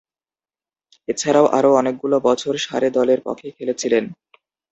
[1.07, 4.03] এছাড়াও আরও অনেকগুলো বছর সারে দলের পক্ষে খেলেছিলেন।